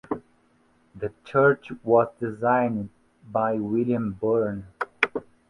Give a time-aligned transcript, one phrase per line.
[0.95, 2.89] The church was designed
[3.31, 4.65] by William Burn.